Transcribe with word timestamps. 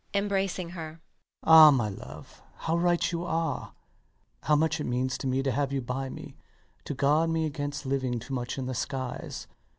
[Embracing 0.15 0.69
her] 0.69 0.99
Ah, 1.43 1.69
my 1.69 1.87
love, 1.87 2.41
how 2.57 2.75
right 2.75 3.11
you 3.11 3.23
are! 3.23 3.73
how 4.41 4.55
much 4.55 4.79
it 4.79 4.85
means 4.85 5.15
to 5.15 5.27
me 5.27 5.43
to 5.43 5.51
have 5.51 5.71
you 5.71 5.79
by 5.79 6.09
me 6.09 6.35
to 6.85 6.95
guard 6.95 7.29
me 7.29 7.45
against 7.45 7.85
living 7.85 8.17
too 8.17 8.33
much 8.33 8.57
in 8.57 8.65
the 8.65 8.73
skies. 8.73 9.45